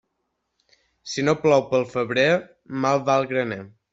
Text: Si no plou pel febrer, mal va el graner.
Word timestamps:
Si 1.11 1.25
no 1.27 1.35
plou 1.41 1.61
pel 1.75 1.85
febrer, 1.93 2.25
mal 2.87 3.07
va 3.11 3.21
el 3.23 3.31
graner. 3.35 3.63